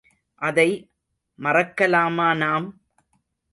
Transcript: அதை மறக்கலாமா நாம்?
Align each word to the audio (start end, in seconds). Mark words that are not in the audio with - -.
அதை 0.41 0.69
மறக்கலாமா 1.39 2.29
நாம்? 2.37 2.67